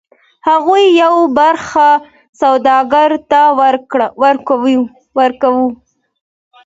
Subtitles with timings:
[0.49, 1.87] هغوی یوه برخه
[2.41, 3.41] سوداګر ته
[4.23, 4.77] ورکوي